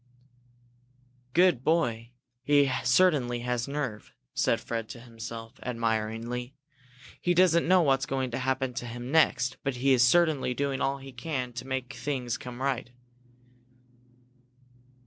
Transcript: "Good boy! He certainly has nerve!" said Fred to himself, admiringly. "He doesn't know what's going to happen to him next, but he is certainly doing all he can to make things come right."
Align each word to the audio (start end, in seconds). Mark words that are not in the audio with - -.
"Good 1.33 1.63
boy! 1.63 2.09
He 2.41 2.71
certainly 2.83 3.41
has 3.41 3.67
nerve!" 3.67 4.11
said 4.33 4.59
Fred 4.59 4.89
to 4.89 4.99
himself, 4.99 5.59
admiringly. 5.61 6.55
"He 7.21 7.35
doesn't 7.35 7.67
know 7.67 7.83
what's 7.83 8.07
going 8.07 8.31
to 8.31 8.39
happen 8.39 8.73
to 8.73 8.87
him 8.87 9.11
next, 9.11 9.57
but 9.63 9.75
he 9.75 9.93
is 9.93 10.01
certainly 10.03 10.55
doing 10.55 10.81
all 10.81 10.97
he 10.97 11.11
can 11.11 11.53
to 11.53 11.67
make 11.67 11.93
things 11.93 12.39
come 12.39 12.63
right." 12.63 12.89